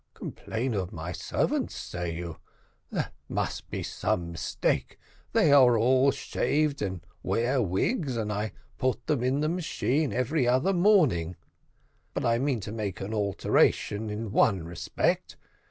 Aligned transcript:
Complain 0.15 0.73
of 0.73 0.91
my 0.91 1.11
servants, 1.11 1.75
say 1.75 2.15
you? 2.15 2.39
there 2.89 3.11
must 3.29 3.69
be 3.69 3.83
some 3.83 4.31
mistake 4.31 4.97
they 5.31 5.51
are 5.51 5.77
all 5.77 6.09
shaved, 6.09 6.81
and 6.81 7.05
wear 7.21 7.61
wigs, 7.61 8.17
and 8.17 8.33
I 8.33 8.51
put 8.79 9.05
them 9.05 9.21
in 9.23 9.41
the 9.41 9.47
machine 9.47 10.11
every 10.11 10.47
other 10.47 10.73
morning; 10.73 11.35
but 12.15 12.25
I 12.25 12.39
mean 12.39 12.61
to 12.61 12.71
make 12.71 12.99
an 12.99 13.13
alteration 13.13 14.09
in 14.09 14.31
one 14.31 14.63
respect. 14.63 15.37